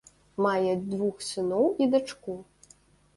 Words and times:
Мае 0.43 0.69
двух 0.93 1.19
сыноў 1.27 1.67
і 1.87 1.89
дачку. 1.93 2.39